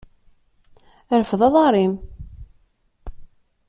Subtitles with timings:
[1.19, 1.93] Rfed aḍar-im.